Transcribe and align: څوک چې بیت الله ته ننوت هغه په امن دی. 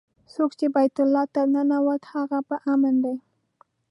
څوک 0.33 0.51
چې 0.59 0.65
بیت 0.75 0.95
الله 1.05 1.25
ته 1.33 1.41
ننوت 1.53 2.03
هغه 2.13 2.39
په 2.49 2.55
امن 2.73 2.95
دی. 3.03 3.15